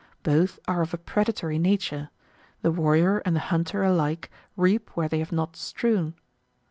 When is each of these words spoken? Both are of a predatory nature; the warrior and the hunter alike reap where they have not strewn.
Both 0.23 0.57
are 0.67 0.81
of 0.81 0.95
a 0.95 0.97
predatory 0.97 1.59
nature; 1.59 2.09
the 2.63 2.71
warrior 2.71 3.19
and 3.19 3.35
the 3.35 3.39
hunter 3.53 3.83
alike 3.83 4.31
reap 4.57 4.89
where 4.97 5.07
they 5.07 5.19
have 5.19 5.31
not 5.31 5.55
strewn. 5.55 6.15